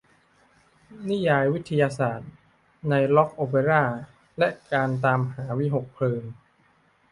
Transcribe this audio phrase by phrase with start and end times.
[1.09, 2.29] นิยายวิทยาศาสตร์
[2.89, 3.83] ในร็อคโอเปร่า
[4.39, 6.21] และการตามหาวิหคเพลิง